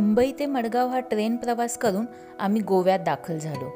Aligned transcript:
मुंबई 0.00 0.32
ते 0.38 0.46
मडगाव 0.46 0.88
हा 0.88 1.00
ट्रेन 1.00 1.36
प्रवास 1.36 1.78
करून 1.78 2.04
आम्ही 2.40 2.62
गोव्यात 2.62 2.98
दाखल 2.98 3.38
झालो. 3.38 3.70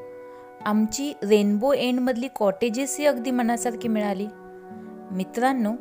आमची 0.65 1.13
रेनबो 1.23 1.73
एंडमधली 1.73 2.27
कॉटेजेसही 2.35 3.05
अगदी 3.05 3.31
मनासारखी 3.31 3.87
मिळाली. 3.87 4.27
मित्रांनो 5.11 5.73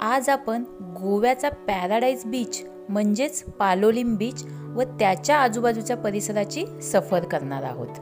आज 0.00 0.28
आपण 0.28 0.62
गोव्याचा 0.80 1.48
पॅराडाईज 1.48 2.24
बीच 2.26 2.64
म्हणजेच 2.88 3.44
पालोलिम 3.44 4.16
बीच 4.16 4.44
व 4.76 4.82
त्याच्या 4.82 5.36
आजूबाजूच्या 5.36 5.96
परिसराची 5.96 6.66
सफर 6.82 7.24
करणार 7.24 7.62
आहोत. 7.62 8.00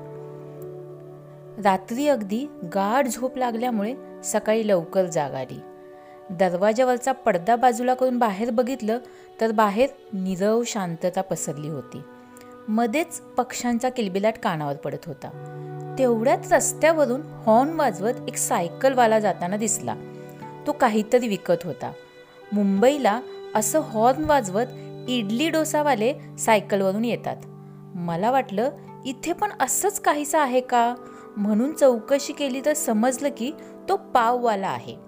रात्री 1.65 2.09
अगदी 2.09 2.47
गाढ 2.75 3.09
झोप 3.09 3.39
लागल्यामुळे 3.39 3.95
सकाळी 4.25 4.69
लवकर 4.69 5.05
जाग 5.05 5.35
आली. 5.35 5.61
दरवाजावरचा 6.31 7.13
पडदा 7.13 7.57
बाजूला 7.57 7.95
करून 7.95 8.19
बाहेर 8.19 8.51
बघितलं 8.51 8.99
तर 9.41 9.53
बाहेर 9.53 9.89
निरव 10.13 10.63
शांतता 10.67 11.21
पसरली 11.21 11.69
होती. 11.69 12.01
मध्येच 12.69 13.21
पक्ष्यांचा 13.21 13.89
किलबिलाट 13.89 14.39
कानावर 14.39 14.75
पडत 14.75 15.05
होता. 15.07 15.55
तेवढ्याच 15.99 16.53
रस्त्यावरून 16.53 17.21
हॉर्न 17.47 17.71
वाजवत 17.71 18.13
एक 18.29 18.37
सायकलवाला 18.37 19.19
जाताना 19.19 19.57
दिसला. 19.57 19.95
तो 20.67 20.73
काहीतरी 20.73 21.29
विकत 21.29 21.65
होता. 21.65 21.93
मुंबईला 22.53 23.21
असं 23.55 23.79
हॉर्न 23.79 24.25
वाजवत 24.25 24.67
इडली 25.09 25.51
डोसावाले 25.51 26.15
सायकलवरून 26.39 27.05
येतात. 27.05 27.37
मला 27.95 28.31
वाटलं 28.31 28.71
इथे 29.07 29.33
पण 29.33 29.51
असंच 29.61 30.01
काहीसं 30.01 30.39
आहे 30.39 30.61
का? 30.61 30.95
म्हणून 31.37 31.73
चौकशी 31.73 32.33
केली 32.33 32.61
तर 32.65 32.73
समजलं 32.73 33.29
की 33.37 33.53
तो 33.89 33.97
पाववाला 33.97 34.69
आहे. 34.69 35.08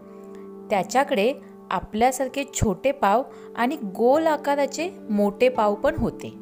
त्याच्याकडे 0.70 1.32
आपल्यासारखे 1.70 2.44
छोटे 2.54 2.92
पाव 2.92 3.22
आणि 3.56 3.76
गोल 3.76 4.26
आकाराचे 4.26 4.90
मोठे 5.10 5.48
पाव 5.48 5.74
पण 5.74 5.96
होते. 5.96 6.34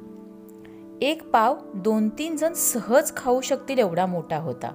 एक 1.03 1.31
पाव 1.31 1.57
दोन 1.75 2.09
तीन 2.09 2.37
जण 2.37 2.53
सहज 2.53 3.17
खाऊ 3.17 3.41
शकतील 3.41 3.79
एवढा 3.79 4.07
मोठा 4.07 4.37
होता. 4.37 4.69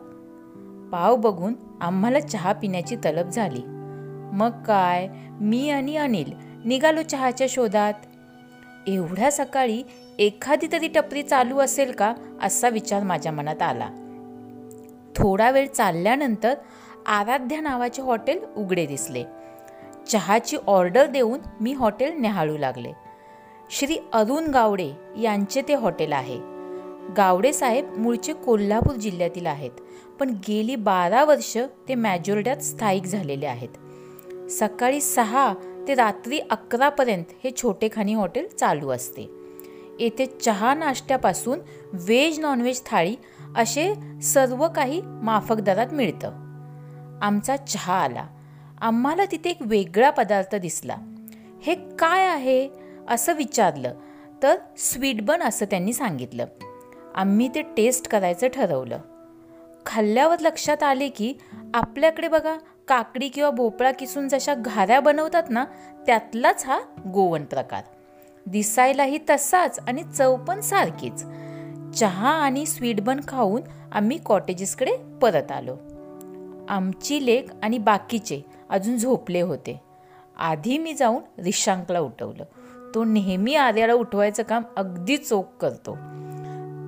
पाव 0.92 1.16
बघून 1.16 1.54
आम्हाला 1.82 2.20
चहा 2.20 2.54
पिण्याची 2.54 2.96
तलब 2.96 3.30
झाली. 3.30 3.62
मग 4.34 4.50
काय 4.50 5.08
मी 5.42 5.70
आणि 5.70 5.98
अनिल 5.98 6.34
निघालो 6.66 7.02
चहाच्या 7.02 7.48
शोधात. 7.50 7.94
एवढ्या 8.88 9.32
सकाळी 9.32 9.84
एखादी 10.20 10.68
तरी 10.72 10.88
टपरी 10.88 11.24
चालू 11.24 11.58
असेल 11.58 11.92
का 11.92 12.14
असा 12.42 12.70
विचार 12.70 13.04
माझ्या 13.04 13.32
मनात 13.32 13.62
आला. 13.62 13.90
थोडा 15.16 15.52
वेळ 15.52 15.68
चालल्यानंतर 15.68 16.54
आराध्या 17.08 17.62
नावाचे 17.62 18.02
हॉटेल 18.02 18.40
उघडे 18.58 18.86
दिसले. 18.86 19.24
चहाची 20.08 20.58
ऑर्डर 20.68 21.06
देऊन 21.06 21.40
मी 21.62 21.74
हॉटेल 21.74 22.14
न्याहाळू 22.18 22.58
लागले. 22.58 22.92
श्री 23.72 23.98
अरुण 24.14 24.46
गावडे 24.46 24.92
यांचे 25.18 25.62
ते 25.62 25.74
हॉटेल 25.74 26.14
आहे. 26.14 26.38
गावडे 27.18 27.54
साहेब 27.54 27.98
मूळचे 27.98 28.34
कोल्हापूर 28.34 28.96
जिल्ह्यातील 28.96 29.46
आहेत 29.46 29.72
पण 30.20 30.30
गेली 30.48 30.76
बारा 30.76 31.24
वर्ष 31.24 31.58
ते 31.88 31.96
मॅजोर्ड्यात 31.96 32.58
स्थायिक 32.58 33.04
झालेले 33.04 33.46
आहेत. 33.46 33.70
सकाळी 34.50 35.02
सहा 35.02 35.54
ते 35.88 35.94
रात्री 35.94 36.40
अकरापर्यंत 36.40 37.24
हे 37.44 37.52
छोटेखानी 37.58 38.14
हॉटेल 38.14 38.48
चालू 38.60 38.90
असते. 38.90 39.30
येथे 40.00 40.26
चहा 40.26 40.74
नाश्त्यापासून 40.74 41.60
व्हेज 41.94 42.40
नॉनव्हेज 42.40 42.82
थाळी 42.86 43.16
असे 43.58 43.94
सर्व 44.24 44.68
काही 44.68 45.02
माफक 45.06 45.56
दरात 45.56 45.94
मिळतं. 45.94 46.32
आमचा 47.22 47.58
चहा 47.58 47.94
आला. 47.94 48.28
आम्हाला 48.84 49.26
तिथे 49.26 49.50
एक 49.50 49.58
वेगळा 49.62 50.10
पदार्थ 50.10 50.56
दिसला. 50.56 50.96
हे 51.62 51.76
काय 51.76 52.28
आहे? 52.28 52.70
असं 53.10 53.34
विचारलं. 53.34 53.94
तर 54.44 54.56
स्वीटबन 54.78 55.44
असं 55.44 55.66
त्यांनी 55.66 55.94
सांगितलं. 55.94 56.46
आम्ही 57.16 57.50
ते 57.56 57.62
टेस्ट 57.62 58.08
करायचं 58.08 58.48
ठरवलं. 58.48 58.98
खाल्ल्यावर 59.86 60.40
लक्षात 60.40 60.84
आले 60.84 61.10
की 61.10 61.34
आपल्याकडे 61.74 62.28
बघा 62.28 62.58
काकडी 62.88 63.30
किंवा 63.30 63.50
भोपळा 63.50 63.92
किसून 63.92 64.28
जशा 64.28 64.54
घाऱ्या 64.54 65.00
बनवतात 65.00 65.44
ना 65.50 65.66
त्यातलाच 66.06 66.66
हा 66.66 66.80
गोवन 67.14 67.46
प्रकार. 67.46 67.84
दिसायलाही 68.46 69.20
तसाच 69.30 69.80
आणि 69.88 70.04
चव 70.04 70.36
पण 70.36 70.62
सारखीच. 70.62 71.26
चहा 72.00 72.30
आणि 72.30 72.66
स्वीटबन 72.66 73.20
खाऊन 73.28 73.62
आम्ही 73.92 74.18
कॉटेजेसकडे 74.18 74.92
परत 75.22 75.52
आलो. 75.52 75.78
आमची 76.70 77.26
लेक 77.26 77.50
आणि 77.64 77.78
बाकीचे 77.78 78.53
अजून 78.74 78.98
झोपले 78.98 79.42
होते. 79.42 79.82
आधी 80.38 80.78
मी 80.78 80.94
जाऊन 80.94 81.42
रिशांकला 81.44 82.00
उठवलं. 82.00 82.44
तो 82.96 83.04
नेहमी 83.04 83.56
आर्याला 83.56 83.94
उठवायचं 83.94 84.44
काम 84.44 84.64
अगदी 84.78 85.18
चोख 85.18 85.44
करतो. 85.62 85.98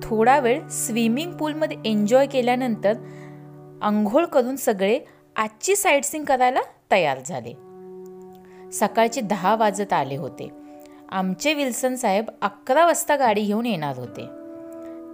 थोडा 0.02 0.38
वेळ 0.38 0.68
स्विमिंग 0.68 1.32
पूलमध्ये 1.32 1.76
एन्जॉय 1.84 2.26
केल्यानंतर 2.26 2.92
आंघोळ 3.82 4.24
करून 4.24 4.56
सगळे 4.56 5.00
आजची 5.36 5.76
साईटसिंग 5.76 6.24
करायला 6.24 6.60
तयार 6.90 7.18
झाले. 7.26 7.52
सकाळचे 8.70 9.20
दहा 9.20 9.56
वाजत 9.56 9.92
आले 9.92 10.16
होते. 10.16 10.50
आमचे 11.08 11.54
विल्सन 11.54 11.94
साहेब 11.94 12.24
अकरा 12.42 12.86
वाजता 12.86 13.16
गाडी 13.16 13.42
घेऊन 13.42 13.66
येणार 13.66 13.98
होते. 13.98 14.22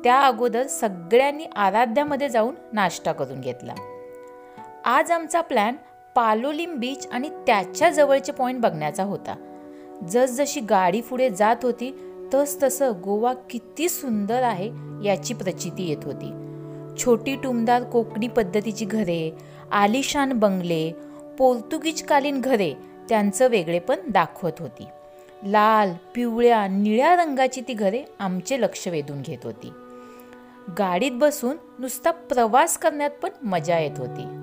त्या 0.04 0.20
अगोदर 0.20 0.66
सगळ्यांनी 0.66 1.44
आराध्यामध्ये 1.44 2.28
जाऊन 2.28 2.54
नाश्ता 2.72 3.12
करून 3.12 3.40
घेतला. 3.40 3.74
आज 4.84 5.10
आमचा 5.10 5.40
प्लॅन 5.40 5.76
पालोलिम 6.14 6.74
बीच 6.76 7.06
आणि 7.12 7.28
त्याच्या 7.28 7.90
जवळचे 7.90 8.32
पॉईंट 8.32 8.60
बघण्याचा 8.60 9.02
होता. 9.02 9.34
जसजशी 10.08 10.60
गाडी 10.60 11.00
पुढे 11.00 11.30
जात 11.30 11.56
होती 11.62 11.96
तस 12.34 12.62
तसं 12.62 12.92
गोवा 13.04 13.32
किती 13.50 13.88
सुंदर 13.88 14.42
आहे 14.42 14.70
याची 15.04 15.34
प्रचिती 15.34 15.88
येत 15.88 16.04
होती. 16.04 16.32
छोटी 16.98 17.36
टुमदार 17.36 17.82
कोकणी 17.82 18.28
पद्धतीची 18.28 18.84
घरे 18.84 19.32
आलिशान 19.72 20.32
बंगले 20.32 20.92
पोर्तुगीजकालीन 21.38 22.40
घरे 22.40 22.74
त्यांचं 23.08 23.48
वेगळेपण 23.48 23.96
दाखवत 24.08 24.52
होती. 24.58 24.86
लाल 25.44 25.92
पिवळ्या 26.14 26.66
निळ्या 26.66 27.16
रंगाची 27.16 27.60
ती 27.68 27.72
घरे 27.72 28.02
आमचे 28.18 28.60
लक्ष 28.60 28.88
वेधून 28.88 29.22
घेत 29.22 29.38
होती. 29.44 29.72
गाडीत 30.78 31.12
बसून 31.14 31.56
नुसता 31.78 32.10
प्रवास 32.10 32.78
करण्यात 32.78 33.10
पण 33.10 33.30
मजा 33.42 33.78
येत 33.78 33.98
होती. 33.98 34.41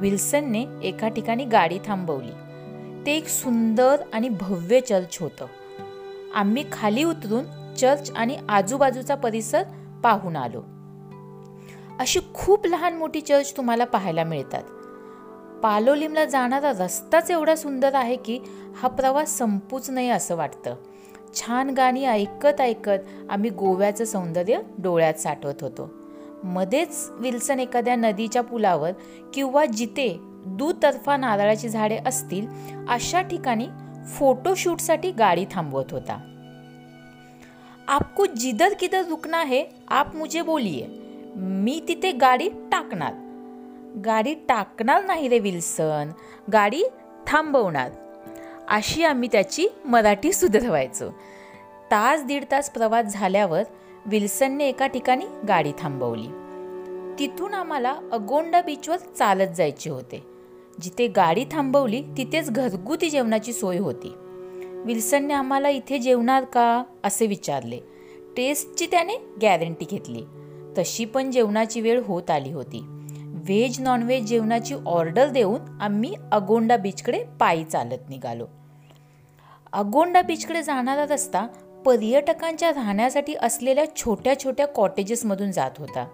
विल्सनने 0.00 0.66
एका 0.82 1.08
ठिकाणी 1.08 1.44
गाडी 1.44 1.78
थांबवली. 1.86 2.32
ते 3.06 3.12
एक 3.12 3.28
सुंदर 3.28 3.96
आणि 4.12 4.28
भव्य 4.28 4.80
चर्च 4.80 5.18
होतं. 5.20 5.46
आम्ही 6.34 6.64
खाली 6.72 7.04
उतरून 7.04 7.74
चर्च 7.74 8.10
आणि 8.10 8.38
आजूबाजूचा 8.48 9.14
परिसर 9.14 9.62
पाहून 10.04 10.36
आलो. 10.36 10.62
अशी 11.98 12.20
खूप 12.34 12.66
लहान 12.66 12.96
मोठी 12.96 13.20
चर्च 13.20 13.56
तुम्हाला 13.56 13.84
पाहायला 13.84 14.24
मिळतात. 14.24 14.62
पालोलिमला 15.62 16.24
जाणारा 16.24 16.70
रस्ताच 16.70 17.30
एवढा 17.30 17.54
सुंदर 17.54 17.94
आहे 17.94 18.16
की 18.16 18.40
हा 18.76 18.88
प्रवास 18.88 19.38
संपूच 19.38 19.90
नाही 19.90 20.08
असं 20.08 20.36
वाटतं. 20.36 20.74
छान 21.34 21.70
गाणी 21.70 22.04
ऐकत 22.04 22.60
ऐकत 22.60 23.30
आम्ही 23.30 23.50
गोव्याचं 23.50 24.04
सौंदर्य 24.04 24.58
डोळ्यात 24.78 25.14
साठवत 25.14 25.54
होतो. 25.60 25.99
मध्येच 26.44 27.10
विल्सन 27.10 27.60
एखाद्या 27.60 27.96
नदीच्या 27.96 28.42
पुलावर 28.42 28.90
किंवा 29.34 29.64
जिथे 29.64 30.16
दुतर्फा 30.46 31.16
नारळाची 31.16 31.68
झाडे 31.68 31.98
असतील 32.06 32.46
अशा 32.88 33.22
ठिकाणी 33.22 33.68
फोटोशूटसाठी 34.06 35.10
गाडी 35.10 35.44
थांबवत 35.50 35.84
होता. 35.90 36.26
आपको 37.88 38.24
जिधर 38.24 38.74
किधर 38.80 39.02
रुकना 39.08 39.42
है 39.42 39.64
आप 39.88 40.16
मुझे 40.16 40.42
बोलिये 40.42 40.86
मी 41.36 41.80
तिथे 41.88 42.12
गाडी 42.12 42.48
टाकणार. 42.48 43.12
गाडी 44.04 44.34
टाकणार 44.34 45.04
नाही 45.04 45.28
रे 45.28 45.38
विल्सन. 45.38 46.10
गाडी 46.52 46.82
थांबवणार. 47.26 47.90
अशी 48.68 49.04
आम्ही 49.04 49.28
त्याची 49.32 49.66
मराठी 49.84 50.32
सुधरवायचो. 50.32 51.10
तास 51.90 52.24
दीड 52.24 52.44
तास 52.50 52.70
प्रवास 52.70 53.06
झाल्यावर 53.06 53.62
विल्सनने 54.06 54.68
एका 54.68 54.86
ठिकाणी 54.86 55.24
गाडी 55.48 55.72
थांबवली. 55.78 56.26
तिथून 57.18 57.54
आम्हाला 57.54 57.96
अगोंडा 58.12 58.62
बीचवर 58.62 58.96
चालत 58.96 59.48
जायचे 59.56 59.90
होते. 59.90 60.26
जिथे 60.80 61.06
गाडी 61.06 61.44
थांबवली 61.50 62.02
तिथेच 62.16 62.50
घरगुती 62.50 63.10
जेवणाची 63.10 63.52
सोय 63.52 63.78
होती. 63.78 64.14
विल्सनने 64.84 65.34
आम्हाला 65.34 65.68
इथे 65.68 65.98
जेवणार 65.98 66.44
का? 66.44 66.84
असे 67.04 67.26
विचारले. 67.26 67.80
टेस्टची 68.36 68.86
त्याने 68.86 69.16
गॅरंटी 69.42 69.86
घेतली. 69.90 70.22
तशी 70.78 71.04
पण 71.04 71.30
जेवणाची 71.30 71.80
वेळ 71.80 72.02
होत 72.04 72.30
आली 72.30 72.52
होती. 72.52 72.80
व्हेज 73.26 73.80
नॉनव्हेज 73.80 74.26
जेवणाची 74.26 74.74
ऑर्डर 74.86 75.28
देऊन 75.28 75.60
आम्ही 75.80 76.14
अगोंडा 76.32 76.76
बीचकडे 76.76 77.24
पायी 77.40 77.64
चालत 77.64 78.10
निघालो. 78.10 78.46
अगोंडा 79.72 80.22
बीचकडे 80.22 80.62
जाणारा 80.62 81.04
रस्ता 81.04 81.46
पर्यटकांच्या 81.84 82.72
राहण्यासाठी 82.72 83.34
असलेल्या 83.34 83.96
छोट्या 83.96 84.40
छोट्या 84.40 84.66
कॉटेजेसमधून 84.66 85.50
जात 85.50 85.70
होता. 85.78 86.08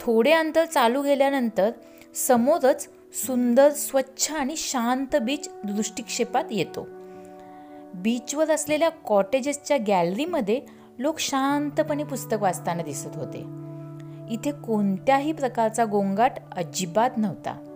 थोडे 0.00 0.32
अंतर 0.32 0.64
चालू 0.64 1.02
गेल्यानंतर 1.02 1.70
समोरच 2.14 2.88
सुंदर 3.26 3.70
स्वच्छ 3.70 4.32
आणि 4.32 4.54
शांत 4.56 5.16
बीच 5.16 5.48
दृष्टिक्षेपात 5.64 6.44
येतो. 6.50 6.86
बीचवर 7.94 8.50
असलेल्या 8.50 8.88
कॉटेजेसच्या 8.88 9.76
गॅलरीमध्ये 9.86 10.60
लोक 10.98 11.18
शांतपणे 11.18 12.04
पुस्तक 12.04 12.36
वाचताना 12.40 12.82
दिसत 12.82 13.16
होते. 13.16 13.38
इथे 14.30 14.50
कोणत्याही 14.50 15.32
प्रकारचा 15.32 15.84
गोंगाट 15.84 16.32
अजिबात 16.56 17.10
नव्हता. 17.16 17.70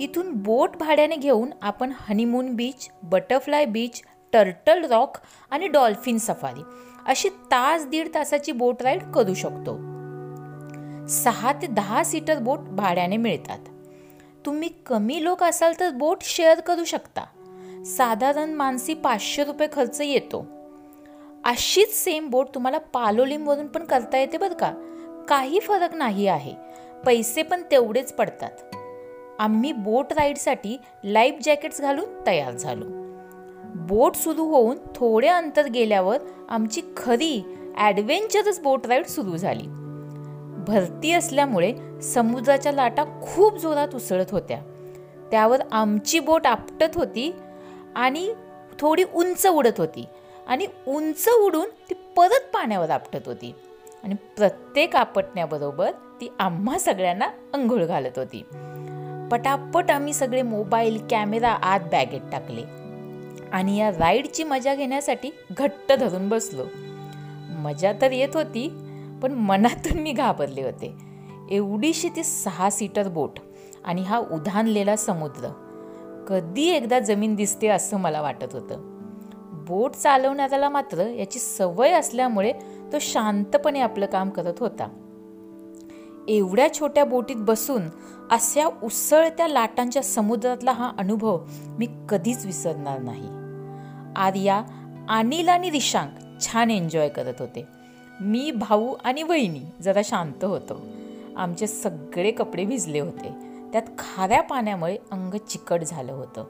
इथून 0.00 0.32
बोट 0.32 0.76
भाड्याने 0.76 1.16
घेऊन 1.16 1.50
आपण 1.62 1.92
honeymoon 1.96 2.54
beach 2.54 2.88
butterfly 3.02 3.64
beach 3.64 4.02
turtle 4.32 4.84
rock 4.84 5.18
आणि 5.50 5.68
डॉल्फिन 5.68 6.18
सफारी 6.18 6.62
अशी 7.06 7.28
तास 7.28 7.86
दीड 7.86 8.08
तासाची 8.14 8.52
बोट 8.52 8.82
राईड 8.82 9.02
करू 9.02 9.34
शकतो. 9.34 9.76
सहा 11.06 11.52
ते 11.52 11.66
दहा 11.66 12.04
सीटर 12.04 12.38
बोट 12.38 12.58
भाड्याने 12.58 13.16
मिळतात. 13.16 13.58
तुम्ही 14.46 14.68
कमी 14.86 15.24
लोक 15.24 15.42
असाल 15.42 15.72
तर 15.80 15.90
बोट 15.90 16.18
शेअर 16.22 16.60
करू 16.60 16.84
शकता. 16.84 17.24
साधारण 17.86 18.52
मानसी 18.52 18.94
पाचशे 18.94 19.44
रुपये 19.44 19.68
खर्च 19.72 20.00
येतो. 20.00 20.46
अशीच 21.44 21.94
सेम 22.04 22.30
बोट 22.30 22.48
तुम्हाला 22.54 22.78
पालोलिमवरून 22.78 23.66
पण 23.66 23.84
करता 23.84 24.18
येते 24.18 24.38
बरं 24.38 24.54
का? 24.54 24.72
काही 25.28 25.60
फरक 25.60 25.94
नाही 25.94 26.26
आहे. 26.26 26.54
पैसे 27.06 27.42
पण 27.42 27.62
तेवढेच 27.70 28.12
पडतात. 28.12 28.76
आम्ही 29.38 29.72
बोट 29.72 30.12
राईडसाठी 30.12 30.78
लाईफ 31.04 31.34
जॅकेट्स 31.42 31.80
घालून 31.80 32.26
तयार 32.26 32.52
झालो. 32.52 32.97
बोट 33.76 34.14
सुरू 34.14 34.44
होऊन 34.44 34.78
थोडे 34.94 35.28
अंतर 35.28 35.66
गेल्यावर 35.66 36.18
आमची 36.48 36.80
खरी 36.96 37.42
ॲडव्हेंचरस 37.76 38.60
बोट 38.60 38.86
राईड 38.86 39.06
सुरू 39.06 39.36
झाली. 39.36 39.66
भरती 40.66 41.12
असल्यामुळे 41.12 42.00
समुद्राच्या 42.02 42.72
लाटा 42.72 43.04
खूप 43.04 43.56
जोरात 43.56 43.94
उसळत 43.94 44.30
होत्या. 44.32 44.60
त्यावर 45.30 45.60
आमची 45.72 46.20
बोट 46.20 46.46
आपटत 46.46 46.96
होती 46.96 47.34
आणि 47.96 48.34
थोडी 48.78 49.04
उंच 49.14 49.46
उडत 49.46 49.78
होती 49.78 50.04
आणि 50.46 50.66
उंच 50.86 51.28
उडून 51.28 51.68
ती 51.90 51.94
परत 52.16 52.54
पाण्यावर 52.54 52.90
आपटत 52.90 53.26
होती 53.26 53.54
आणि 54.04 54.14
प्रत्येक 54.14 54.96
आपटण्याबरोबर 54.96 55.90
ती 56.20 56.28
आम्हा 56.38 56.78
सगळ्यांना 56.78 57.26
अंघोळ 57.54 57.84
घालत 57.84 58.18
होती. 58.18 58.44
पटापट 59.30 59.90
आम्ही 59.90 60.12
सगळे 60.12 60.42
मोबाईल 60.42 61.00
कॅमेरा 61.10 61.50
आत 61.50 61.80
बॅगेत 61.80 62.20
टाकले. 62.32 62.77
आणि 63.52 63.76
या 63.76 63.90
राईडची 63.90 64.44
मजा 64.44 64.74
घेण्यासाठी 64.74 65.30
घट्ट 65.58 65.92
धरून 65.92 66.28
बसलो. 66.28 66.64
मजा 67.50 67.92
तर 68.02 68.12
येत 68.12 68.28
होती 68.34 68.68
पण 69.22 69.32
मनातून 69.32 69.98
मी 69.98 70.12
घाबरले 70.12 70.62
होते. 70.62 70.94
एवढीशी 71.50 72.08
ती 72.08 72.24
सहा 72.24 72.70
सीटर 72.70 73.08
बोट 73.08 73.38
आणि 73.84 74.02
हा 74.02 74.18
उधानलेला 74.18 74.96
समुद्र. 74.96 75.48
कधी 76.28 76.68
एकदा 76.68 76.98
जमीन 76.98 77.34
दिसते 77.34 77.68
असं 77.68 77.96
मला 77.96 78.20
वाटत 78.20 78.54
होतं. 78.54 78.98
बोट 79.68 79.90
चालवणाऱ्याला 79.90 80.68
मात्र 80.68 81.06
याची 81.06 81.38
सवय 81.38 81.92
असल्यामुळे 81.92 82.52
तो 82.92 82.96
शांतपणे 83.00 83.80
आपलं 83.80 84.06
काम 84.06 84.30
करत 84.30 84.54
होता. 84.60 84.88
एवढ्या 86.28 86.74
छोट्या 86.74 87.04
बोटीत 87.04 87.36
बसून 87.36 87.82
अशा 88.30 88.68
उसळत्या 88.82 89.48
लाटांच्या 89.48 90.02
समुद्रातला 90.02 90.72
हा 90.72 90.92
अनुभव 90.98 91.40
मी 91.78 91.86
कधीच 92.08 92.46
विसरणार 92.46 92.98
नाही. 92.98 93.37
आर्या 94.16 94.62
अनिल 95.08 95.48
आणि 95.48 95.70
रिशांक 95.70 96.40
छान 96.40 96.70
एन्जॉय 96.70 97.08
करत 97.08 97.34
होते. 97.38 97.66
मी 98.20 98.50
भाऊ 98.50 98.94
आणि 99.04 99.22
वहिनी 99.22 99.60
जरा 99.82 100.00
शांत 100.04 100.44
होतो. 100.44 100.80
आमचे 101.36 101.66
सगळे 101.66 102.30
कपडे 102.30 102.64
भिजले 102.64 103.00
होते. 103.00 103.32
त्यात 103.72 103.82
खाऱ्या 103.98 104.42
पाण्यामुळे 104.42 104.96
अंग 105.10 105.34
चिकट 105.34 105.82
झालं 105.82 106.12
होतं. 106.12 106.44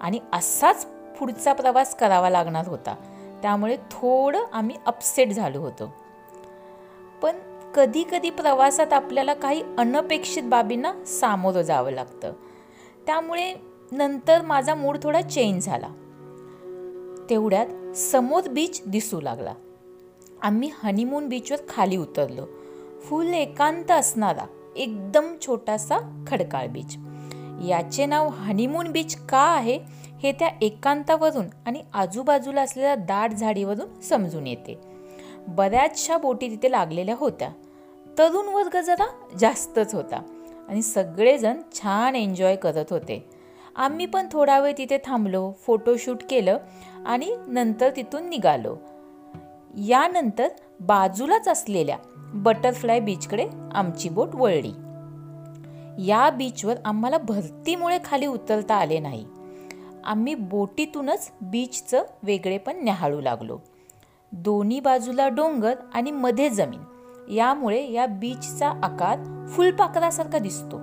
आणि 0.00 0.18
असाच 0.32 0.86
पुढचा 0.86 1.52
प्रवास 1.52 1.96
करावा 1.96 2.30
लागणार 2.30 2.68
होता. 2.68 2.94
त्यामुळे 3.42 3.76
थोडं 3.76 4.44
आम्ही 4.52 4.76
अपसेट 4.86 5.28
झालो 5.28 5.60
होतो. 5.60 5.94
पण 7.22 7.36
कधी 7.74 8.04
कधी 8.10 8.30
प्रवासात 8.30 8.92
आपल्याला 8.92 9.34
काही 9.34 9.62
अनपेक्षित 9.78 10.42
बाबींना 10.42 11.04
सामोरं 11.04 11.62
जावं 11.62 11.90
लागतं. 11.90 12.32
त्यामुळे 13.06 13.54
नंतर 13.92 14.42
माझा 14.42 14.74
मूड 14.74 14.98
थोडा 15.02 15.20
चेंज 15.20 15.62
झाला. 15.62 15.88
तेवढ्यात 17.30 17.96
समोर 17.96 18.48
बीच 18.48 18.82
दिसू 18.86 19.20
लागला. 19.20 19.54
आम्ही 20.42 20.70
हनीमून 20.82 21.28
बीचवर 21.28 21.58
खाली 21.68 21.96
उतरलो. 21.96 22.46
फुल 23.00 23.26
एकांत 23.26 23.90
असणारा 23.90 24.46
एकदम 24.76 25.34
छोटासा 25.46 26.24
खडकाळ 26.26 26.66
बीच 26.66 26.96
याचे 27.66 28.06
नाव 28.06 28.28
हनीमून 28.28 28.92
बीच 28.92 29.16
का 29.16 29.38
आहे 29.38 29.78
हे 30.22 30.32
त्या 30.32 30.48
एकांतावरून 30.62 31.46
आणि 31.66 31.82
आजूबाजूला 31.94 32.62
असलेल्या 32.62 32.94
दाट 32.94 33.32
झाडीवरून 33.32 34.00
समजून 34.00 34.46
येते. 34.46 34.78
बऱ्याचशा 35.48 36.18
बोटी 36.18 36.50
तिथे 36.50 36.70
लागलेल्या 36.70 37.14
होत्या. 37.18 37.50
तरुण 38.18 38.46
वर्ग 38.46 38.80
जरा 38.80 39.06
जास्तच 39.40 39.94
होता 39.94 40.22
आणि 40.68 40.82
सगळेजण 40.82 41.60
छान 41.74 42.16
एन्जॉय 42.16 42.56
करत 42.56 42.84
होते. 42.90 43.39
आम्ही 43.80 44.06
पण 44.06 44.26
थोडा 44.32 44.60
वेळ 44.60 44.72
तिथे 44.78 44.98
थांबलो 45.04 45.52
फोटोशूट 45.66 46.16
केलं 46.30 46.58
आणि 47.06 47.36
नंतर 47.46 47.90
तिथून 47.96 48.28
निघालो. 48.28 48.76
यानंतर 49.78 50.48
बाजूलाच 50.80 51.48
असलेल्या 51.48 51.96
बटरफ्लाय 52.18 53.00
बीचकडे 53.00 53.48
आमची 53.74 54.08
बोट 54.08 54.28
वळली. 54.34 54.72
या 56.06 56.30
बीचवर 56.30 56.74
आम्हाला 56.84 57.18
भरतीमुळे 57.18 57.98
खाली 58.04 58.26
उतरता 58.26 58.74
आले 58.74 58.98
नाही. 58.98 59.26
आम्ही 60.04 60.34
बोटीतूनच 60.34 61.32
बीचचं 61.40 62.02
वेगळेपण 62.22 62.84
न्याहाळू 62.84 63.20
लागलो. 63.20 63.58
दोन्ही 64.32 64.80
बाजूला 64.80 65.28
डोंगर 65.28 65.74
आणि 65.94 66.10
मध्ये 66.10 66.48
जमीन. 66.48 66.80
यामुळे 67.32 67.92
या 67.92 68.06
बीचचा 68.06 68.68
आकार 68.68 69.46
फुलपाखरासारखा 69.48 70.38
दिसतो. 70.38 70.76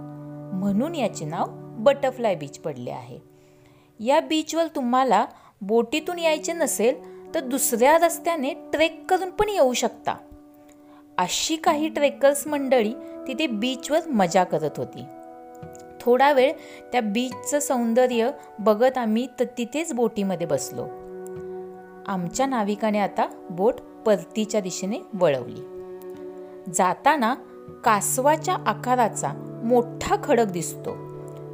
म्हणून 0.58 0.96
याचे 0.96 1.26
नाव 1.26 1.67
बटरफ्लाय 1.78 2.36
बीच 2.36 2.58
पडले 2.58 2.92
आहे. 2.92 3.20
या 4.00 4.20
बीचवर 4.20 4.68
तुम्हाला 4.68 5.26
बोटीतून 5.62 6.20
यायचे 6.20 6.54
नसेल 6.54 7.18
तर 7.36 7.40
दुसऱ्या 7.40 7.98
रस्त्याने 7.98 8.54
ट्रेक 8.54 9.06
करून 9.10 9.30
पण 9.30 9.50
येऊ 9.50 9.74
शकता. 9.74 10.16
अशी 11.18 11.56
काही 11.56 11.90
ट्रेकर्स 11.90 12.48
मंडळी 12.48 12.94
तिथे 13.28 13.48
बीचवर 13.48 14.08
मजा 14.08 14.44
करत 14.44 14.72
होती. 14.78 15.04
थोडा 16.02 16.32
वेळ 16.32 16.54
त्या 16.92 17.02
बीचचं 17.02 17.60
सौंदर्य 17.60 18.30
बघत 18.60 18.98
आम्ही 18.98 19.28
तर 19.40 19.46
तिथेच 19.58 19.94
बोटीमध्ये 19.94 20.48
बसलो. 20.48 20.84
आमच्या 22.08 22.46
नाविकाने 22.46 23.00
आता 23.00 23.28
बोट 23.50 23.76
परतीच्या 24.06 24.62
दिशेने 24.62 25.00
वळवली. 25.14 25.62
जाताना 26.74 27.34
कासवाच्या 27.84 28.54
आकाराचा 28.54 29.62
मोठा 29.64 30.16
खडक 30.24 30.46
दिसतो. 30.46 31.07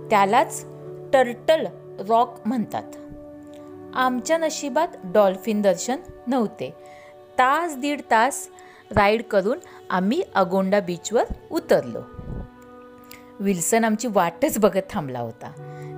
त्यालाच 0.10 0.66
टर्टल 1.14 1.68
रॉक 2.10 2.40
म्हणतात. 2.46 2.84
आमच्या 3.96 4.38
नशिबात 4.38 4.88
डॉल्फिन 5.04 5.62
दर्शन 5.62 5.96
नव्हते. 6.28 6.74
तास 7.38 7.78
दीड 7.78 8.02
तास 8.12 8.48
राईड 8.96 9.24
करून 9.24 9.60
आम्ही 9.90 10.22
अगोंडा 10.36 10.80
बीचवर 10.80 11.24
उतरलो. 11.52 12.00
विल्सन 13.40 13.84
आमची 13.84 14.08
वाटच 14.12 14.60
बघत 14.60 14.82
थांबला 14.90 15.20
होता. 15.20 15.52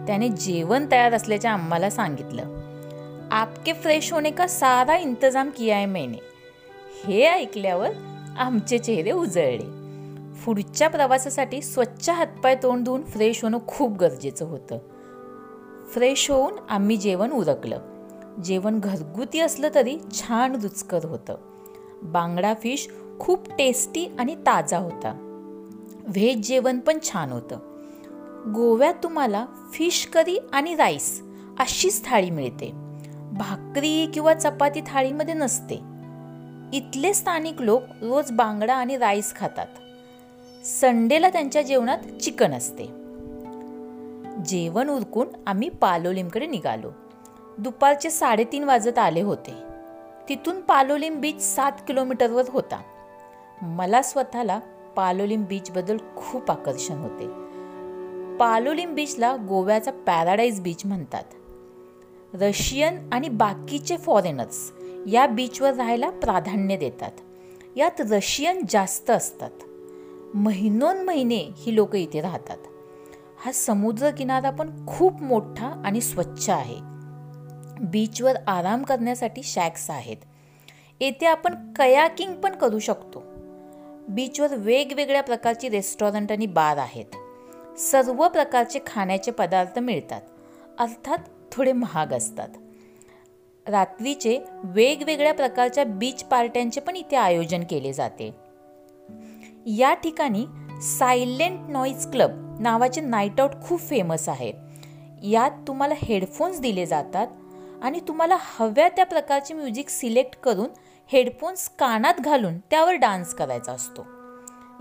त्याने 0.07 0.29
जेवण 0.29 0.85
तयार 0.91 1.13
असल्याचे 1.13 1.47
आम्हाला 1.47 1.89
सांगितलं. 1.89 2.43
आपके 3.31 3.74
फ्रेश 3.74 4.13
होणे 4.13 4.31
का 4.31 4.47
सारा 4.47 4.97
इंतजाम 4.97 5.50
किया 5.57 5.75
आहे 5.75 5.85
मैंने? 5.85 6.17
हे 7.05 7.25
ऐकल्यावर 7.25 7.89
आमचे 8.38 8.77
चेहरे 8.77 9.12
उजळले. 9.12 9.84
पुढच्या 10.45 10.89
प्रवासासाठी 10.89 11.61
स्वच्छ 11.61 12.09
हातपाय 12.09 12.55
तोंड 12.55 12.85
धुवून 12.85 13.03
फ्रेश 13.03 13.43
होणं 13.43 13.57
खूप 13.67 13.91
गरजेचं 13.97 14.45
होतं. 14.45 14.77
फ्रेश 15.89 16.31
होऊन 16.31 16.53
आम्ही 16.69 16.97
जेवण 16.97 17.31
उरकलं. 17.31 17.79
जेवण 18.43 18.79
घरगुती 18.79 19.39
असलं 19.39 19.67
तरी 19.75 19.97
छान 20.13 20.55
रुचकर 20.55 21.05
होतं. 21.05 21.35
बांगडा 22.01 22.53
फिश 22.53 22.89
खूप 23.19 23.49
टेस्टी 23.49 24.05
आणि 24.19 24.35
ताजा 24.35 24.77
होता. 24.77 25.21
व्हेज 26.07 26.47
जेवण 26.47 26.79
पण 26.79 26.97
छान 27.03 27.31
होतं. 27.31 27.57
गोव्यात 28.55 28.93
तुम्हाला 29.03 29.45
फिश 29.73 30.05
करी 30.05 30.37
आणि 30.53 30.75
राईस 30.75 31.21
अशीच 31.59 32.05
थाळी 32.05 32.29
मिळते. 32.29 32.71
भाकरी 33.31 34.05
किंवा 34.13 34.33
चपाती 34.33 34.81
थाळीमध्ये 34.87 35.33
नसते. 35.33 35.75
इथले 36.73 37.13
स्थानिक 37.13 37.61
लोक 37.61 37.81
रोज 38.01 38.31
बांगडा 38.31 38.75
आणि 38.75 38.97
राईस 38.97 39.35
खातात. 39.35 39.67
संडेला 40.65 41.29
त्यांच्या 41.29 41.62
जेवणात 41.62 41.98
चिकन 41.98 42.53
असते. 42.53 42.86
जेवण 44.45 44.89
उरकून 44.89 45.27
आम्ही 45.48 45.69
पालोलीमकडे 45.69 46.45
निघालो. 46.45 46.89
दुपारचे 47.57 48.10
साडेतीन 48.10 48.63
वाजत 48.63 48.98
आले 48.98 49.22
होते. 49.22 49.53
तिथून 50.29 50.62
पालोलीम 50.62 51.19
बीच 51.19 51.41
सात 51.41 51.72
किलोमीटरवर 51.88 52.43
होता. 52.50 52.81
मला 53.62 54.01
स्वतःला 54.01 54.60
पालोलीम 54.95 55.43
बीचबद्दल 55.43 55.98
खूप 56.15 56.51
आकर्षण 56.51 56.98
होते. 56.98 57.27
पालोलीम 58.38 58.93
बीचला 58.93 59.36
गोव्याचा 59.36 59.91
पॅराडाईज 59.91 60.62
बीच 60.62 60.86
म्हणतात. 60.86 61.24
रशियन 62.34 63.10
आणि 63.12 63.29
बाकीचे 63.29 63.98
फॉरेनर्स 63.98 64.72
या 65.07 65.27
बीचवर 65.27 65.74
राहायला 65.74 66.10
प्राधान्य 66.10 66.77
देतात. 66.77 67.12
यात 67.75 68.01
रशियन 68.12 68.62
जास्त 68.69 69.10
असतात. 69.10 69.51
महिनोन 70.34 70.98
महिने 70.98 71.50
ही 71.58 71.75
लोक 71.75 71.96
इथे 71.96 72.22
राहतात. 72.22 72.58
हा 73.46 73.51
समुद्र 73.51 74.12
किनारा 74.12 74.50
पण 74.50 74.88
खूप 74.88 75.22
मोठा 75.22 75.82
आणि 75.86 76.01
स्वच्छ 76.01 76.50
आहे. 76.50 76.75
बीचवर 77.82 78.36
आराम 78.48 78.84
करण्यासाठी 78.84 79.44
शॅक्स 79.44 79.89
आहेत. 79.89 80.17
येथे 81.00 81.25
आपण 81.25 81.74
कयाकिंग 81.74 82.34
पण 82.34 82.55
करू 82.55 82.79
शकतो. 82.79 83.24
बीचवर 84.10 84.55
वेगवेगळ्या 84.55 85.24
प्रकारची 85.24 85.70
रेस्टॉरंट 85.70 86.32
आणि 86.32 86.46
बार 86.46 86.77
आहेत. 86.77 87.05
सर्व 87.79 88.27
प्रकारचे 88.27 88.79
खाण्याचे 88.88 89.32
पदार्थ 89.32 89.79
मिळतात. 89.79 90.22
अर्थात 90.79 91.17
थोडे 91.51 91.72
महाग 91.72 92.13
असतात. 92.13 92.50
रात्रीचे 93.67 94.39
वेगवेगळ्या 94.63 95.34
प्रकारच्या 95.34 95.84
बीच 95.84 96.24
पार्ट्यांचे 96.24 96.82
पण 96.82 96.96
इथे 96.96 97.15
आयोजन 97.15 97.63
केले 97.70 97.94
जाते. 97.94 98.44
या 99.65 99.93
ठिकाणी 99.93 100.45
सायलेंट 100.81 101.69
नॉईज 101.69 102.12
क्लब 102.12 102.31
नावाचे 102.60 103.01
नाईट 103.01 103.41
आऊट 103.41 103.51
खूप 103.63 103.79
फेमस 103.79 104.29
आहे. 104.29 104.53
यात 105.24 105.51
तुम्हाला 105.67 105.93
हेडफोन्स 105.98 106.60
दिले 106.60 106.86
जातात 106.86 107.27
आणि 107.84 108.00
तुम्हाला 108.00 108.38
हव्या 108.39 108.89
त्या 108.89 109.05
प्रकारचे 109.05 109.53
म्युझिक 109.53 109.89
सिलेक्ट 109.89 110.39
करून 110.39 110.69
हेडफोन्स 111.07 111.69
कानात 111.69 112.13
घालून 112.19 112.60
त्यावर 112.60 112.93
डान्स 112.93 113.34
करायचा 113.34 113.72
असतो. 113.72 114.05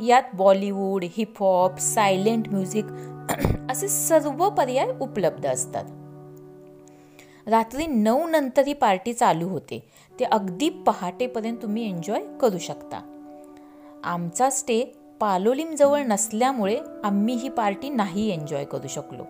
यात 0.06 0.22
बॉलिवूड 0.34 1.04
हिपहॉप 1.16 1.78
सायलेंट 1.78 2.48
म्युझिक 2.48 2.84
असे 3.70 3.88
सर्व 3.88 4.50
पर्याय 4.50 4.88
उपलब्ध 5.00 5.46
असतात. 5.46 5.84
रात्री 7.48 7.86
नऊ 7.86 8.26
नंतर 8.26 8.66
ही 8.66 8.72
पार्टी 8.72 9.12
चालू 9.12 9.48
होते. 9.48 9.88
ते 10.20 10.24
अगदी 10.24 10.68
पहाटेपर्यंत 10.68 11.56
तुम्ही 11.62 11.88
एन्जॉय 11.88 12.20
करू 12.40 12.58
शकता. 12.58 13.13
आमचा 14.04 14.50
स्टे 14.50 14.84
पालोलीमजवळ 15.20 16.02
नसल्यामुळे 16.02 16.80
आम्ही 17.04 17.34
ही 17.34 17.48
पार्टी 17.48 17.88
नाही 17.88 18.30
एन्जॉय 18.32 18.64
करू 18.64 18.88
शकलो. 18.88 19.22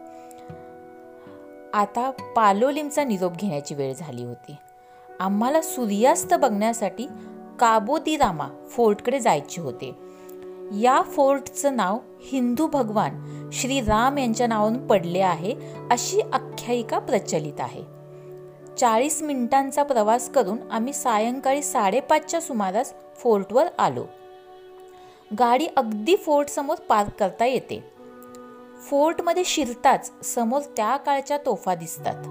आता 1.75 2.11
पालोलिमचा 2.37 3.05
निरोप 3.05 3.33
घेण्याची 3.33 3.75
वेळ 3.75 3.95
झाली 3.95 4.25
होती. 4.25 4.57
आम्हाला 5.21 5.63
सूर्यास्त 5.63 6.35
बघण्यासाठी 6.35 7.07
काबोदिरामा 7.59 8.49
फोर्टकडे 8.69 9.21
जायचे 9.21 9.61
होते. 9.61 9.95
या 10.81 11.03
फोर्टचं 11.03 11.77
नाव 11.77 11.99
हिंदू 12.23 12.67
भगवान 12.67 13.51
श्री 13.53 13.81
राम 13.81 14.19
यांच्या 14.19 14.47
नावावरून 14.47 14.87
पडले 14.87 15.21
आहे 15.21 15.55
अशी 15.91 16.21
आख्यायिका 16.21 16.99
प्रचलित 16.99 17.61
आहे. 17.61 17.83
चाळीस 18.79 19.23
मिनिटांचा 19.23 19.83
प्रवास 19.83 20.31
करून 20.31 20.59
आम्ही 20.71 20.93
सायंकाळी 20.93 21.63
साडेपाचच्या 21.63 22.41
सुमारास 22.41 22.95
फोर्टवर 23.17 23.67
आलो. 23.79 24.05
गाडी 25.33 25.67
अगदी 25.77 26.17
फोर्टसमोर 26.17 26.77
पार्क 26.77 27.11
करता 27.19 27.47
येते. 27.47 27.85
फोर्टमध्ये 28.91 29.45
शिरताच 29.45 30.25
समोर 30.25 30.61
त्या 30.77 30.97
काळच्या 30.97 31.39
तोफा 31.47 31.75
दिसतात. 31.75 32.25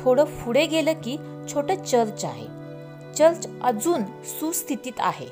थोडं 0.00 0.24
पुढे 0.24 0.66
गेलं 0.66 0.92
की 0.92 1.16
छोटं 1.54 1.82
चर्च 1.82 2.24
आहे. 2.24 2.46
चर्च 3.14 3.48
अजून 3.62 4.02
सुस्थितीत 4.24 4.92
आहे. 4.98 5.26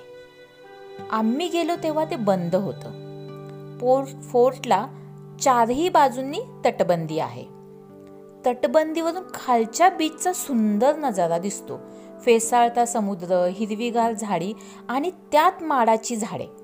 आम्ही 1.11 1.49
गेलो 1.49 1.73
तेव्हा 1.83 2.05
ते 2.05 2.17
बंद 2.17 2.55
होतं. 2.55 2.91
पोर्ट 3.79 4.23
फोर्टला 4.23 4.87
चारही 5.43 5.89
बाजूंनी 5.89 6.41
तटबंदी 6.67 7.19
आहे. 7.19 7.45
तटबंदीवरून 8.47 9.23
खालच्या 9.35 9.91
बीचचा 9.91 10.33
सुंदर 10.33 10.97
नजारा 10.97 11.39
दिसतो. 11.39 11.81
फेसाळता 12.25 12.87
समुद्र 12.87 13.49
हिरवीगार 13.53 14.13
झाडी 14.13 14.55
आणि 14.89 15.11
त्यात 15.11 15.63
माडाची 15.63 16.17
झाडे. 16.17 16.60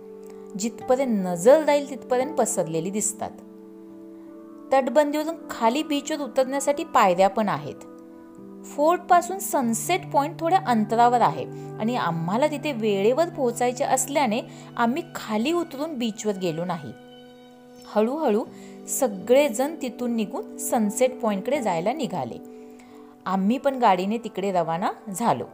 जिथपर्यंत 0.58 1.26
नजर 1.26 1.62
जाईल 1.62 1.90
तिथपर्यंत 1.90 2.34
पसरलेली 2.34 2.90
दिसतात. 2.90 3.30
तटबंदीवरून 4.72 5.34
खाली 5.50 5.82
बीचवर 5.82 6.20
उतरण्यासाठी 6.20 6.84
पायऱ्या 6.84 7.28
पण 7.28 7.48
आहेत. 7.48 7.74
फोर्टपासून 8.64 9.38
सनसेट 9.38 10.10
पॉईंट 10.10 10.40
थोड्या 10.40 10.58
अंतरावर 10.66 11.20
आहे 11.20 11.44
आणि 11.80 11.96
आम्हाला 11.96 12.46
तिथे 12.46 12.72
वेळेवर 12.72 13.28
पोहोचायचे 13.28 13.84
असल्याने 13.84 14.40
आम्ही 14.76 15.02
खाली 15.14 15.52
उतरून 15.52 15.94
बीचवर 15.94 16.38
गेलो 16.38 16.64
नाही. 16.64 16.92
हळूहळू 17.94 18.44
सगळेजण 18.88 19.74
तिथून 19.82 20.16
निघून 20.16 20.56
सनसेट 20.56 21.20
पॉईंटकडे 21.20 21.62
जायला 21.62 21.92
निघाले. 21.92 22.38
आम्ही 23.26 23.58
पण 23.58 23.78
गाडीने 23.78 24.18
तिकडे 24.18 24.52
रवाना 24.52 24.90
झालो. 25.12 25.44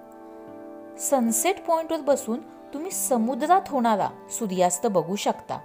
सनसेट 0.98 1.66
पॉईंटवर 1.66 2.00
बसून 2.00 2.38
तुम्ही 2.74 2.90
समुद्रात 2.90 3.60
होणारा 3.68 4.08
सूर्यास्त 4.30 4.86
बघू 4.86 5.16
शकता. 5.16 5.58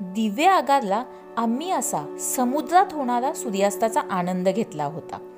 दिवे 0.00 0.44
आगारला 0.44 1.04
आम्ही 1.36 1.70
असा 1.70 2.16
समुद्रात 2.20 2.86
होणारा 2.92 3.32
सूर्यास्ताचा 3.32 4.00
आनंद 4.10 4.48
घेतला 4.48 4.84
होता. 4.84 5.34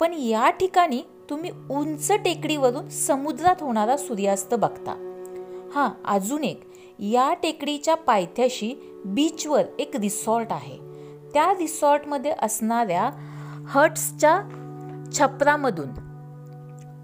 पण 0.00 0.12
या 0.12 0.50
ठिकाणी 0.50 1.02
तुम्ही 1.30 1.50
उंच 1.70 2.12
टेकडीवरून 2.12 2.88
समुद्रात 2.88 3.56
होणारा 3.60 3.96
सूर्यास्त 3.96 4.54
बघता. 4.54 4.92
हां 5.74 5.88
अजून 6.04 6.44
एक. 6.44 6.72
या 6.98 7.34
टेकडीच्या 7.34 7.94
पायथ्याशी 7.94 9.00
बीचवर 9.04 9.62
एक 9.78 9.96
रिसॉर्ट 9.96 10.52
आहे. 10.52 10.78
त्या 11.34 11.52
रिसॉर्टमध्ये 11.52 12.34
असणाऱ्या 12.42 13.10
हट्सच्या 13.66 14.40
छपरामधून 15.18 16.07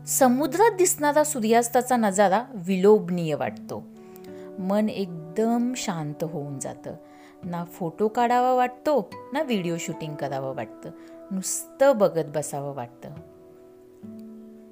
समुद्रात 0.06 0.70
दिसणारा 0.76 1.24
सूर्यास्ताचा 1.24 1.96
नजारा 1.96 2.44
विलोभनीय 2.54 3.34
वाटतो. 3.34 3.84
मन 4.58 4.88
एकदम 4.88 5.72
शांत 5.76 6.24
होऊन 6.24 6.58
जातं. 6.58 6.94
ना 7.44 7.64
फोटो 7.64 8.08
काढावा 8.08 8.54
वाटतो 8.54 9.10
ना 9.32 9.42
व्हिडिओ 9.42 9.76
शूटिंग 9.80 10.14
करावं 10.14 10.54
वाटतं. 10.54 10.90
नुसतं 11.30 11.98
बघत 11.98 12.36
बसावं 12.36 12.74
वाटतं. 12.74 13.10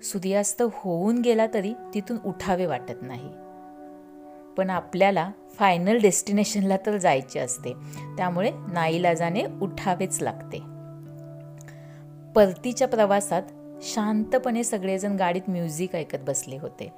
सूर्यास्त 0.03 0.63
होऊन 0.73 1.19
गेला 1.19 1.47
तरी 1.55 1.75
तिथून 1.95 2.17
उठावे 2.25 2.67
वाटत 2.67 3.03
नाही. 3.03 3.29
पण 4.57 4.71
आपल्याला 4.71 5.31
फायनल 5.55 5.99
डेस्टिनेशनला 5.99 6.77
तर 6.77 6.97
जायचे 6.97 7.41
असते. 7.41 7.73
त्यामुळे 8.17 8.51
नाईलाजाने 8.51 9.45
उठावेच 9.63 10.23
लागते. 10.23 10.59
परतीच्या 12.33 12.89
प्रवासात 12.89 13.43
शांतपणे 13.83 14.65
सगळेजण 14.65 15.17
गाडीत 15.17 15.43
म्युझिक 15.49 15.95
ऐकत 15.95 16.19
बसले 16.27 16.59
होते. 16.59 16.93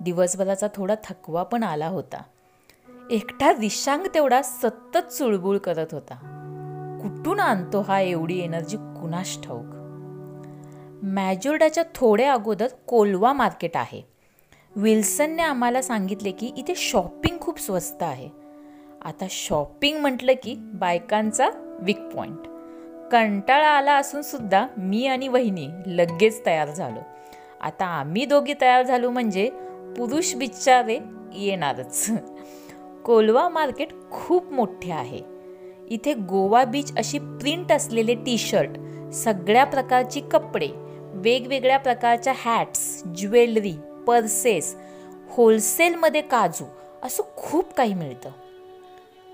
दिवसभराचा 0.00 0.66
थोडा 0.74 0.94
थकवा 1.04 1.42
पण 1.42 1.62
आला 1.62 1.86
होता. 1.86 2.22
एकटा 3.10 3.52
रिशांग 3.52 4.06
तेवढा 4.14 4.42
सतत 4.42 4.98
चुळबुळ 4.98 5.58
करत 5.58 5.86
होता. 5.92 6.14
कुठून 7.02 7.40
आणतो 7.40 7.80
हा 7.80 8.00
एवढी 8.00 8.40
एनर्जी 8.40 8.76
कुणाश 8.76 9.38
ठाऊक? 9.44 9.74
मॅजोर्डाच्या 11.04 11.84
थोड्या 11.94 12.32
अगोदर 12.32 12.66
कोलवा 12.86 13.32
मार्केट 13.32 13.76
आहे. 13.76 14.02
विल्सनने 14.76 15.42
आम्हाला 15.42 15.82
सांगितले 15.82 16.30
की 16.30 16.46
इथे 16.46 16.74
शॉपिंग 16.76 17.38
खूप 17.38 17.60
स्वस्त 17.60 18.02
आहे. 18.02 18.28
आता 19.04 19.26
शॉपिंग 19.30 20.00
म्हटलं 20.00 20.32
की 20.32 20.54
बायकांचा 20.54 21.48
वीक 21.80 22.00
पॉईंट 22.00 22.38
कंटाळा 23.12 23.68
आला 23.68 23.94
असून 23.96 24.22
सुद्धा 24.22 24.66
मी 24.76 25.06
आणि 25.06 25.28
वहिनी 25.28 25.68
लगेच 25.86 26.46
तयार 26.46 26.70
झालो. 26.70 27.00
आता 27.60 27.86
आम्ही 27.86 28.24
दोघी 28.24 28.54
तयार 28.60 28.82
झालो 28.82 29.10
म्हणजे 29.10 29.50
पुरुष 29.96 30.34
बिचारे 30.34 30.98
येणारच. 31.32 32.10
कोलवा 33.04 33.48
मार्केट 33.48 33.88
खूप 34.10 34.52
मोठे 34.52 34.92
आहे. 34.92 35.20
इथे 35.88 36.14
गोवा 36.14 36.64
बीच 36.64 36.96
अशी 36.96 37.18
प्रिंट 37.18 37.72
असलेले 37.72 38.14
टी 38.14 38.38
शर्ट 38.38 38.70
सगळ्या 39.12 39.64
प्रकारची 39.64 40.20
कपडे 40.20 40.68
वेगवेगळ्या 41.14 41.78
प्रकारच्या 41.78 42.32
हॅट्स 42.36 43.02
ज्वेलरी 43.04 43.74
पर्सेस 44.06 44.76
होलसेलमध्ये 45.30 46.20
काजू 46.20 46.64
असं 47.02 47.22
खूप 47.36 47.72
काही 47.74 47.94
मिळतं. 47.94 48.30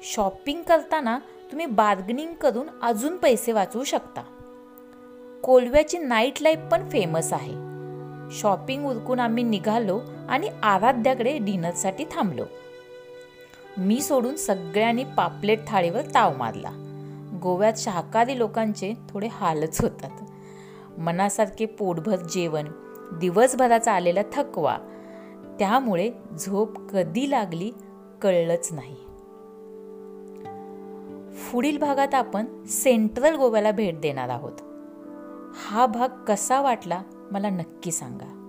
शॉपिंग 0.02 0.62
करताना 0.62 1.18
तुम्ही 1.52 1.66
बार्गनिंग 1.66 2.34
करून 2.34 2.66
अजून 2.82 3.16
पैसे 3.16 3.52
वाचवू 3.52 3.84
शकता. 3.84 4.22
कोलव्याची 5.42 5.98
नाईट 5.98 6.42
लाईफ 6.42 6.58
पण 6.72 6.88
फेमस 6.90 7.32
आहे. 7.32 7.70
शॉपिंग 8.30 8.86
उरकून 8.86 9.20
आम्ही 9.20 9.42
निघालो 9.42 10.00
आणि 10.28 10.48
आराध्याकडे 10.62 11.38
डिनरसाठी 11.38 12.04
थांबलो. 12.04 12.44
मी 13.78 14.00
सोडून 14.00 14.36
सगळ्यांनी 14.36 15.04
पापलेट 15.04 15.66
थाळीवर 15.66 16.00
ताव 16.14 16.36
मारला. 16.36 16.70
गोव्यात 17.42 17.72
शाकाहारी 17.76 18.38
लोकांचे 18.38 18.94
थोडे 19.10 19.26
हालच 19.26 19.80
होतात. 19.80 20.10
मनासारखे 21.00 21.66
पोटभर 21.66 22.16
जेवण 22.16 22.64
दिवसभराचा 23.12 23.92
आलेला 23.92 24.20
थकवा 24.32 24.76
त्यामुळे 25.58 26.10
झोप 26.40 26.90
कधी 26.90 27.30
लागली 27.30 27.70
कळलंच 28.22 28.68
नाही. 28.72 28.96
पुढील 31.52 31.78
भागात 31.78 32.14
आपण 32.14 32.64
सेंट्रल 32.64 33.36
गोव्याला 33.36 33.70
भेट 33.70 34.00
देणार 34.00 34.28
आहोत. 34.28 34.52
हा 35.56 35.86
भाग 35.86 36.08
कसा 36.08 36.60
वाटला 36.60 37.02
मला 37.30 37.50
नक्की 37.50 37.92
सांगा. 37.92 38.39